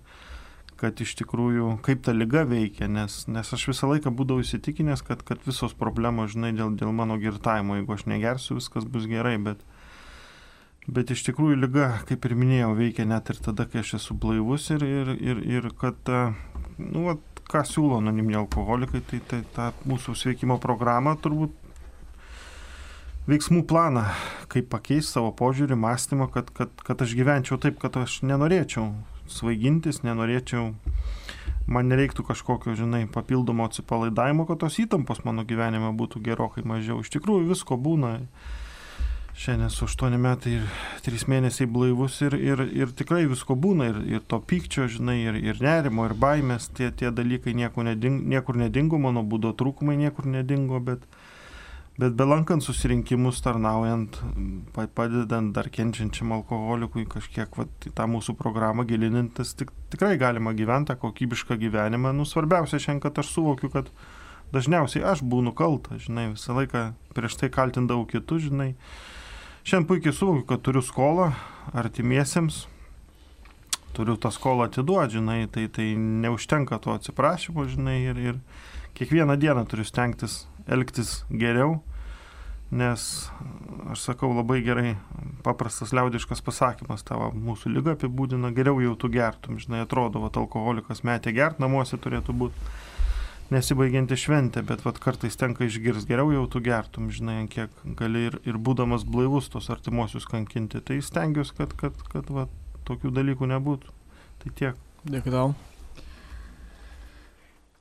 [0.82, 5.24] kad iš tikrųjų kaip ta lyga veikia, nes, nes aš visą laiką būdavau įsitikinęs, kad,
[5.26, 9.62] kad visos problemos, žinai, dėl, dėl mano girtavimo, jeigu aš negersiu, viskas bus gerai, bet,
[10.88, 14.70] bet iš tikrųjų lyga, kaip ir minėjau, veikia net ir tada, kai aš esu blaivus
[14.74, 16.14] ir, ir, ir, ir kad,
[16.82, 21.61] nu, vat, ką siūlo anoniminiai alkoholikai, tai, tai tą mūsų sveikimo programą turbūt
[23.30, 24.08] veiksmų planą,
[24.52, 28.90] kaip pakeisti savo požiūrį, mąstymą, kad, kad, kad aš gyvenčiau taip, kad aš nenorėčiau
[29.32, 30.72] svaigintis, nenorėčiau,
[31.72, 37.00] man nereiktų kažkokio, žinai, papildomo atsipalaidavimo, kad tos įtampos mano gyvenime būtų gerokai mažiau.
[37.02, 38.18] Iš tikrųjų visko būna.
[39.42, 40.66] Šiandien su 8 metai ir
[41.06, 45.38] 3 mėnesiai blaivus ir, ir, ir tikrai visko būna ir, ir to pykčio, žinai, ir,
[45.40, 50.28] ir nerimo, ir baimės, tie, tie dalykai niekur nedingo, niekur nedingo, mano būdo trūkumai niekur
[50.30, 51.08] nedingo, bet,
[52.00, 54.16] Bet belankant susirinkimus, tarnaujant,
[54.96, 61.58] padedant dar kenčiančiam alkoholikui kažkiek vat, tą mūsų programą gilinantis, tik, tikrai galima gyventi kokybišką
[61.60, 62.14] gyvenimą.
[62.16, 63.92] Nu, svarbiausia šiandien, kad aš suvokiu, kad
[64.56, 66.86] dažniausiai aš būnu kaltas, žinai, visą laiką
[67.18, 68.72] prieš tai kaltindavau kitus, žinai.
[69.68, 71.34] Šiandien puikiai suvokiu, kad turiu skolą
[71.76, 72.64] artimiesiems,
[73.92, 78.40] turiu tą skolą atiduoti, žinai, tai, tai neužtenka to atsiprašymo, žinai, ir, ir
[78.96, 81.80] kiekvieną dieną turiu stengtis elgtis geriau,
[82.72, 83.08] nes,
[83.92, 84.96] aš sakau, labai gerai
[85.44, 91.04] paprastas liaudiškas pasakymas, tavo mūsų lyga apibūdina, geriau jau tu gertum, žinai, atrodo, kad alkoholikas
[91.08, 92.72] metė gert, namuose turėtų būti
[93.52, 98.38] nesibaigianti šventė, bet vat, kartais tenka išgirs geriau jau tu gertum, žinai, kiek gali ir,
[98.48, 100.80] ir būdamas blaivus tos artimuosius kankinti.
[100.88, 102.54] Tai stengiuosi, kad, kad, kad vat,
[102.88, 104.00] tokių dalykų nebūtų.
[104.42, 104.80] Tai tiek.
[105.04, 105.52] Dėkui tau.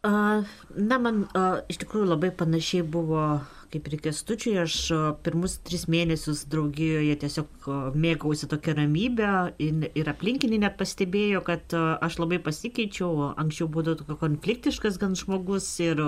[0.01, 1.27] Na, man
[1.69, 4.55] iš tikrųjų labai panašiai buvo kaip ir kestučiui.
[4.63, 4.77] Aš
[5.25, 7.69] pirmus tris mėnesius draugijoje tiesiog
[8.01, 13.35] mėgausi tokią ramybę ir, aplinkiniai net pastebėjo, kad aš labai pasikeičiau.
[13.41, 16.01] Anksčiau būdavo tokio konfliktiškas gan žmogus ir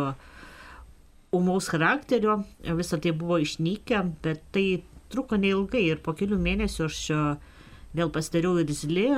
[1.33, 2.41] umaus charakterio.
[2.65, 4.67] Visą tai buvo išnykę, bet tai
[5.13, 7.03] truko neilgai ir po kelių mėnesių aš
[7.93, 9.11] vėl pasidariau irzli,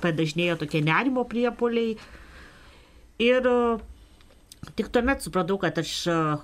[0.00, 1.98] padažnėjo tokie nerimo priepoliai.
[3.20, 3.44] Ir
[4.76, 5.92] tik tuomet supratau, kad aš,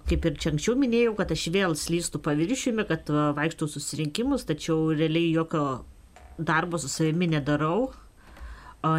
[0.09, 5.31] kaip ir čia anksčiau minėjau, kad aš vėl slystu paviršiumi, kad vaikštau susirinkimus, tačiau realiai
[5.33, 5.63] jokio
[6.37, 7.95] darbo su savimi nedarau,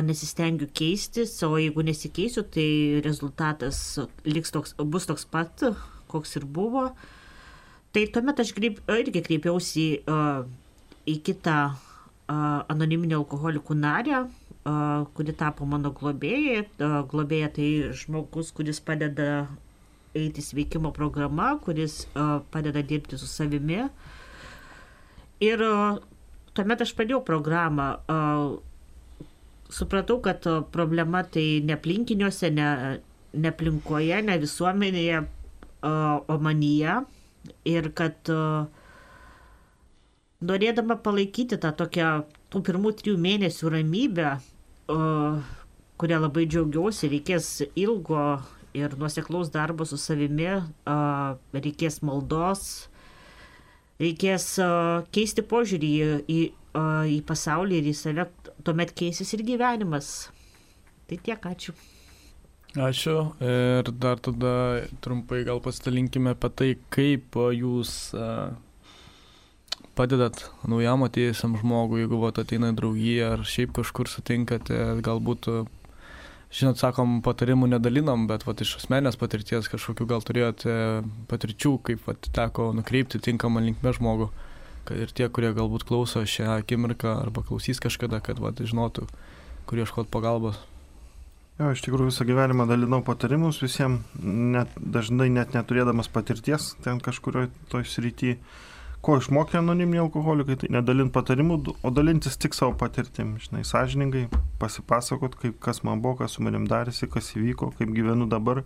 [0.08, 5.68] nesistengiu keistis, o jeigu nesikeisiu, tai rezultatas toks, bus toks pat,
[6.10, 6.90] koks ir buvo.
[7.94, 9.86] Tai tuomet aš kreip, irgi kreipiausi
[11.08, 11.60] į kitą
[12.28, 14.26] anoniminio alkoholikų narę,
[15.18, 16.66] kuri tapo mano globėjai.
[17.12, 19.48] Globėja tai žmogus, kuris padeda
[20.18, 22.06] eiti sveikimo programa, kuris
[22.52, 23.86] padeda dirbti su savimi.
[25.46, 25.62] Ir
[26.58, 27.92] tuomet aš pradėjau programą.
[29.68, 32.68] Supratau, kad problema tai ne aplinkiniuose, ne,
[33.36, 35.22] ne aplinkoje, ne visuomenėje,
[35.88, 37.02] o manyje.
[37.68, 38.32] Ir kad
[40.48, 42.12] norėdama palaikyti tą tokią
[42.52, 44.38] tų pirmų trijų mėnesių ramybę,
[44.88, 48.22] kurią labai džiaugiausi, reikės ilgo
[48.78, 50.50] ir nuoseklaus darbo su savimi,
[51.58, 52.64] reikės maldos,
[54.02, 54.48] reikės
[55.16, 56.40] keisti požiūrį į, į,
[57.18, 58.28] į pasaulį ir į save,
[58.64, 60.30] tuomet keisis ir gyvenimas.
[61.08, 61.74] Tai tiek, ačiū.
[62.78, 64.54] Ačiū ir dar tada
[65.02, 67.94] trumpai gal pasidalinkime apie tai, kaip jūs
[69.98, 75.50] padedat naujam atėjusiam žmogui, jeigu vat, ateina į draugiją ar šiaip kažkur sutinkate, galbūt,
[76.54, 80.78] žinot, sakom, patarimų nedalinam, bet vat, iš asmenės patirties kažkokiu gal turėjote
[81.32, 84.30] patirčių, kaip vat, teko nukreipti tinkamą linkmę žmogų.
[84.96, 89.10] Ir tie, kurie galbūt klauso šią akimirką arba klausys kažkada, kad vat, žinotų,
[89.68, 90.62] kur ieškoti pagalbos.
[91.58, 97.50] Jo, iš tikrųjų visą gyvenimą dalinau patarimus visiems, net, dažnai net neturėdamas patirties ten kažkurioje
[97.72, 98.38] toj srityje
[99.08, 104.26] ko išmokė anoniminiai alkoholikai, tai nedalint patarimų, o dalintis tik savo patirtim, žinai, sąžiningai,
[104.60, 108.66] pasipasakot, kaip, kas man buvo, kas su manim darėsi, kas įvyko, kaip gyvenu dabar.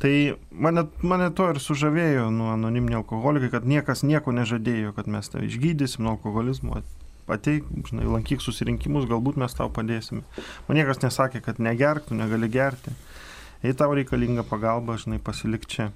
[0.00, 0.12] Tai
[0.54, 5.50] mane, mane to ir sužavėjo nuo anoniminiai alkoholikai, kad niekas nieko nežadėjo, kad mes tave
[5.50, 6.78] išgydysim nuo alkoholizmo,
[7.30, 10.22] ateik, žinai, lankyk susirinkimus, galbūt mes tau padėsime.
[10.68, 12.94] Man niekas nesakė, kad negerk, tu negali gerti.
[13.66, 15.90] Jei tau reikalinga pagalba, žinai, pasilik čia.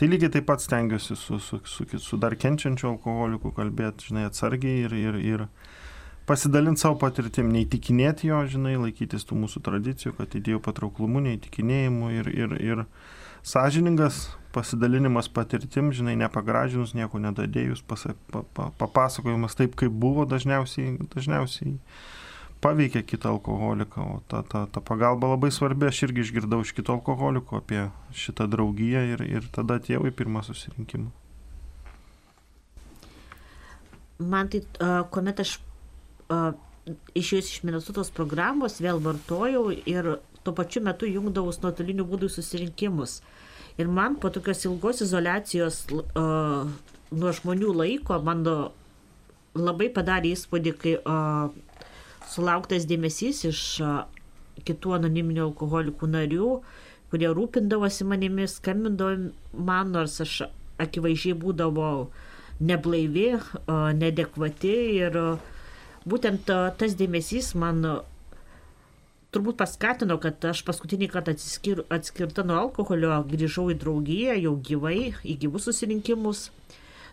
[0.00, 4.86] Tai lygiai taip pat stengiuosi su, su, su, su dar kenčiančiu alkoholiku kalbėti, žinai, atsargiai
[4.86, 5.42] ir, ir, ir
[6.24, 12.30] pasidalinti savo patirtim, neįtikinėti jo, žinai, laikytis tų mūsų tradicijų, kad idėjų patrauklumu, neįtikinėjimu ir,
[12.32, 12.82] ir, ir
[13.44, 14.22] sąžiningas
[14.56, 21.76] pasidalinimas patirtim, žinai, nepagražinus, nieko nedadėjus, pasa, pa, pa, papasakojimas taip, kaip buvo dažniausiai, dažniausiai
[22.60, 26.92] paveikia kitą alkoholiką, o ta, ta, ta pagalba labai svarbi, aš irgi išgirdau iš kito
[26.92, 31.08] alkoholiko apie šitą draugiją ir, ir tada atėjau į pirmą susirinkimą.
[34.20, 34.60] Man tai,
[35.12, 35.56] kuomet aš
[37.16, 43.20] išėjus iš Minnesotos programos vėl vartojau ir tuo pačiu metu jungdavus nuotoliniu būdu susirinkimus.
[43.80, 48.44] Ir man po tokios ilgos izolacijos nuo žmonių laiko man
[49.56, 50.94] labai padarė įspūdį, kai
[52.28, 53.60] sulauktas dėmesys iš
[54.66, 56.50] kitų anoniminių alkoholikų narių,
[57.10, 60.42] kurie rūpindavosi manimi, skambindavo man, nors aš
[60.80, 62.10] akivaizdžiai būdavau
[62.60, 63.32] neblaivi,
[63.96, 65.16] nedekvati ir
[66.08, 67.82] būtent tas dėmesys man
[69.34, 75.12] turbūt paskatino, kad aš paskutinį kartą atskir, atskirta nuo alkoholio grįžau į draugiją jau gyvai,
[75.22, 76.48] į gyvus susirinkimus.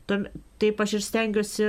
[0.07, 1.67] Taip aš ir stengiuosi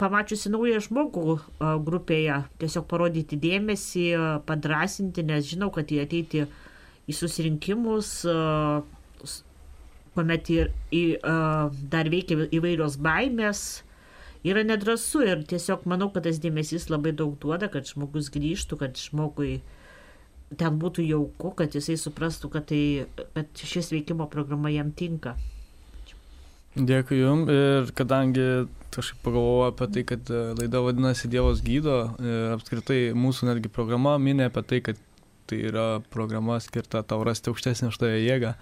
[0.00, 1.38] pamačiusi naują žmogų
[1.86, 4.06] grupėje, tiesiog parodyti dėmesį,
[4.48, 6.44] padrasinti, nes žinau, kad jie ateiti
[7.06, 8.10] į susirinkimus,
[10.14, 11.04] kuomet ir, į,
[11.92, 13.84] dar veikia įvairios baimės
[14.44, 19.00] yra nedrasu ir tiesiog manau, kad tas dėmesys labai daug duoda, kad žmogus grįžtų, kad
[19.00, 19.58] žmogui
[20.58, 25.34] ten būtų jauku, kad jisai suprastų, kad, tai, kad šis veikimo programa jam tinka.
[26.74, 32.54] Dėkui Jums ir kadangi kažkaip pagalvojau apie tai, kad e, laida vadinasi Dievas gydo ir
[32.56, 34.98] apskritai mūsų netgi programa minė apie tai, kad
[35.46, 38.54] tai yra programa skirta tau rasti aukštesnę štoje jėgą,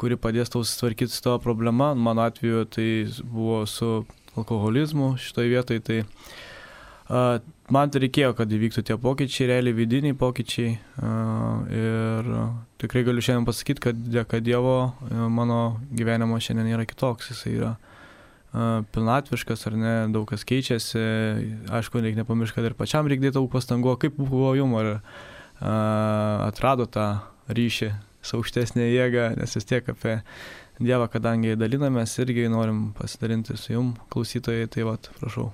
[0.00, 1.94] kuri padės tau susitvarkyti su tavo problema.
[1.94, 2.88] Mano atveju tai
[3.22, 3.90] buvo su
[4.36, 5.84] alkoholizmu šitoje vietoje.
[5.84, 5.98] Tai
[7.10, 10.74] man tai reikėjo, kad įvyktų tie pokyčiai, realiai vidiniai pokyčiai.
[11.74, 12.32] Ir
[12.82, 17.32] tikrai galiu šiandien pasakyti, kad dėka Dievo mano gyvenimo šiandien yra kitoks.
[17.32, 17.72] Jis yra
[18.94, 21.02] pilnatviškas ar ne, daug kas keičiasi.
[21.70, 23.96] Aišku, reikia nepamiršti, kad ir pačiam reikia daug pastangų.
[24.02, 24.98] Kaip buvo jum, ar
[26.46, 27.10] atrado tą
[27.50, 27.92] ryšį
[28.22, 30.20] su aukštesnė jėga, nes vis tiek apie
[30.80, 35.50] Dievą, kadangi dalinamės, irgi norim pasidalinti su jum, klausytojai, tai vad, prašau.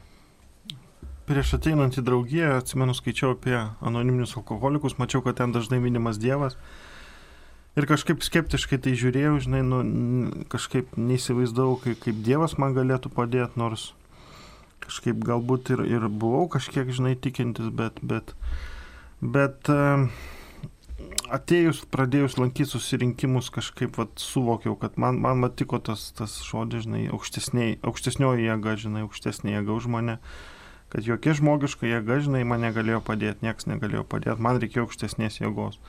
[1.27, 6.55] Prieš ateinant į draugiją, atsimenu, skaičiau apie anoniminius alkoholikus, mačiau, kad ten dažnai minimas Dievas.
[7.77, 9.81] Ir kažkaip skeptiškai tai žiūrėjau, žinai, nu,
[10.53, 13.91] kažkaip neįsivaizdavau, kaip, kaip Dievas man galėtų padėti, nors
[14.87, 18.33] kažkaip galbūt ir, ir buvau kažkiek, žinai, tikintis, bet, bet,
[19.21, 19.69] bet
[21.33, 27.09] atėjus, pradėjus lankyti susirinkimus, kažkaip vat, suvokiau, kad man, man matiko tas, tas žodis, žinai,
[27.11, 30.21] aukštesnioji jėga, žinai, aukštesnė jėga už mane
[30.93, 35.81] kad jokia žmogiška jėga, žinai, man negalėjo padėti, niekas negalėjo padėti, man reikėjo aukštesnės jėgos.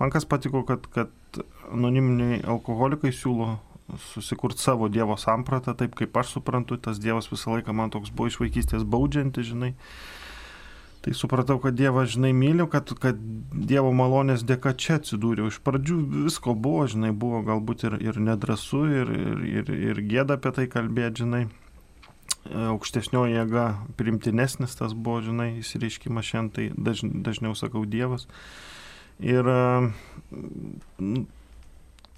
[0.00, 3.58] Man kas patiko, kad, kad anoniminiai alkoholikai siūlo
[3.98, 8.30] susikurti savo Dievo sampratą, taip kaip aš suprantu, tas Dievas visą laiką man toks buvo
[8.30, 9.74] iš vaikystės baudžianti, žinai.
[11.00, 13.20] Tai supratau, kad Dievą, žinai, myliu, kad, kad
[13.52, 15.48] Dievo malonės dėka čia atsidūriau.
[15.48, 15.96] Iš pradžių
[16.28, 20.68] visko buvo, žinai, buvo galbūt ir, ir nedrasu, ir, ir, ir, ir gėda apie tai
[20.70, 21.46] kalbėti, žinai
[22.48, 23.66] aukštesnioji jėga
[24.00, 28.26] primtinesnis tas buvo, žinai, įsireiškimas šiandien, tai daž, dažniau sakau Dievas.
[29.20, 29.44] Ir
[30.32, 31.26] nu,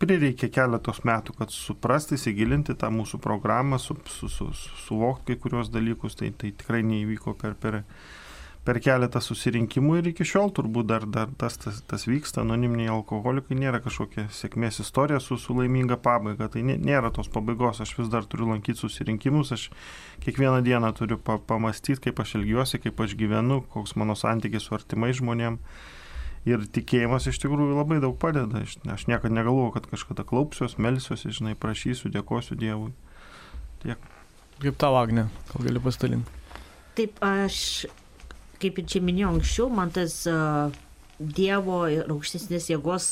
[0.02, 4.48] prireikė keletos metų, kad suprasti, įsigilinti tą mūsų programą, su, su, su,
[4.86, 8.21] suvokti kai kurios dalykus, tai, tai tikrai neįvyko per, per, per
[8.62, 13.80] keletą susirinkimų ir iki šiol turbūt dar, dar tas, tas, tas vyksta, anoniminiai alkoholikai nėra
[13.82, 18.46] kažkokia sėkmės istorija su, su laiminga pabaiga, tai nėra tos pabaigos, aš vis dar turiu
[18.52, 19.64] lankyti susirinkimus, aš
[20.22, 24.78] kiekvieną dieną turiu pa, pamastyti, kaip aš elgiuosi, kaip aš gyvenu, koks mano santykis su
[24.78, 25.58] artimai žmonėm.
[26.46, 28.64] Ir tikėjimas iš tikrųjų labai daug padeda.
[28.66, 32.90] Aš, aš niekada negalvoju, kad kažkada klaupsiuos, melsiuosi, žinai, prašysiu, dėkosiu Dievui.
[33.84, 34.10] Tiek.
[34.62, 36.40] Kaip tau, Agne, gal gali pasidalinti?
[36.98, 37.86] Taip, aš
[38.62, 40.22] kaip ir čia minėjau anksčiau, man tas
[41.22, 43.04] Dievo ir aukštesnės jėgos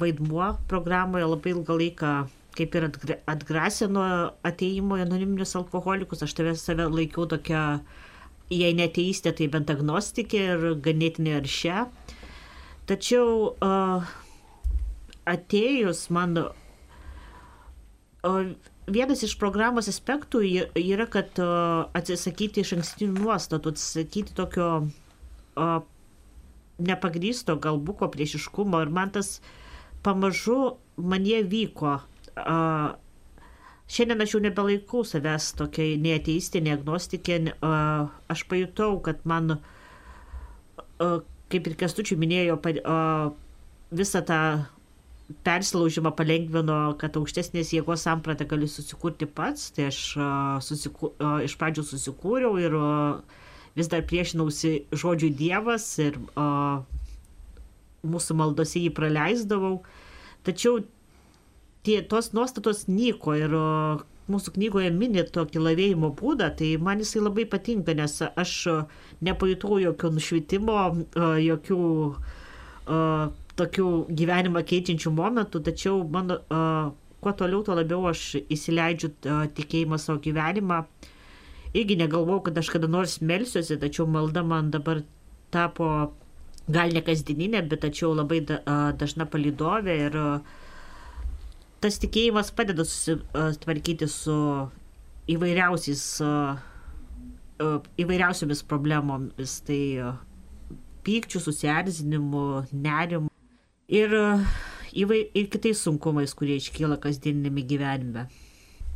[0.00, 2.12] vaidmuo programoje labai ilgą laiką
[2.56, 2.86] kaip ir
[3.30, 4.04] atgrasė nuo
[4.44, 6.24] ateimo į anoniminius alkoholikus.
[6.26, 7.62] Aš tave save laikiau tokia,
[8.52, 11.86] jei neteistė, tai bent agnostikė ir ganėtinai aršia.
[12.90, 13.54] Tačiau
[15.32, 16.36] atėjus man
[18.92, 20.42] vienas iš programos aspektų
[20.78, 24.68] yra, kad atsisakyti iš ankstinių nuostatų, atsisakyti tokio
[26.82, 29.36] nepagrysto galbuko priešiškumo ir man tas
[30.02, 31.98] pamažu man jie vyko.
[33.92, 37.72] Šiandien aš jau nebelaikau savęs tokia neateistė, neagnostikė, o,
[38.32, 39.58] aš pajutau, kad man,
[41.52, 42.56] kaip ir Kestučių minėjo,
[43.92, 44.40] visą tą
[45.46, 49.70] persilaužimą palengvino, kad aukštesnės jėgos sampratą gali susikurti pats.
[49.76, 50.00] Tai aš
[50.66, 51.12] susiku,
[51.44, 52.76] iš pradžių susikūriau ir
[53.78, 56.18] vis dar priešinausi žodžiui Dievas ir
[58.02, 59.76] mūsų maldose jį praleisdavau.
[60.42, 60.82] Tačiau
[61.86, 63.54] tie, tos nuostatos nyko ir
[64.32, 68.52] mūsų knygoje mini tokį lavėjimo būdą, tai man jisai labai patinka, nes aš
[69.22, 70.78] nepajutau jokio nušvitimo,
[71.42, 71.80] jokių
[73.60, 76.38] tokių gyvenimą keičiančių momentų, tačiau mano,
[77.22, 79.12] kuo toliau, tuo labiau aš įsileidžiu
[79.56, 80.82] tikėjimą savo gyvenimą.
[81.76, 85.00] Irgi negalvojau, kad aš kada nors melsiuosi, tačiau malda man dabar
[85.52, 85.86] tapo
[86.72, 88.60] gal ne kasdieninė, bet tačiau labai da,
[88.98, 90.18] dažna palidovė ir
[91.82, 94.36] tas tikėjimas padeda susitvarkyti su
[95.32, 96.04] įvairiausiais,
[98.04, 99.58] įvairiausiomis problemomis.
[99.66, 99.82] Tai
[101.02, 103.31] pykčių, susierzinimu, nerimu
[103.88, 104.14] ir,
[104.92, 108.26] įvai, ir kitais sunkumais, kurie iškyla kasdieninėme gyvenime.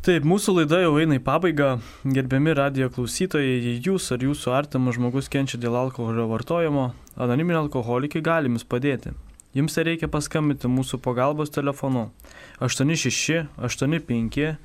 [0.06, 1.70] Taip, mūsų laida jau eina į pabaigą.
[2.06, 8.22] Gerbiami radio klausytojai, jei jūs ar jūsų artimas žmogus kenčia dėl alkoholio vartojimo, anoniminiai alkoholikai
[8.22, 9.16] gali jums padėti.
[9.56, 12.10] Jums tai reikia paskambinti mūsų pagalbos telefonu
[12.60, 14.58] 86 85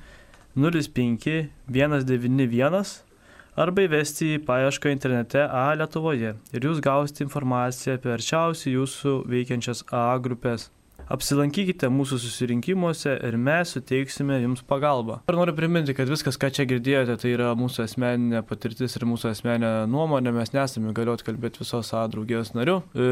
[0.54, 3.11] 05 191
[3.56, 9.84] arba įvesti į paiešką internete A Lietuvoje ir jūs gausite informaciją apie arčiausiai jūsų veikiančias
[9.92, 10.70] A grupės.
[11.12, 15.18] Apsilankykite mūsų susirinkimuose ir mes suteiksime jums pagalbą.
[15.28, 19.32] Ir noriu priminti, kad viskas, ką čia girdėjote, tai yra mūsų asmeninė patirtis ir mūsų
[19.32, 20.32] asmeninė nuomonė.
[20.36, 23.10] Mes nesame galiot kalbėti visos A draugijos narių, e,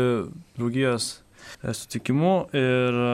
[0.56, 2.34] draugijos e, sutikimu.
[2.56, 3.10] Ir e,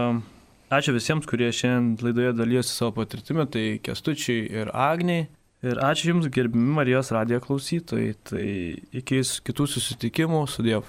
[0.76, 5.26] ačiū visiems, kurie šiandien laidoje dalyjosi savo patirtimi, tai Kestučiai ir Agniai.
[5.66, 8.12] Ir ačiū Jums, gerbimi Marijos radijo klausytojai.
[8.28, 8.46] Tai
[9.00, 10.86] iki kitų susitikimų, sudėv.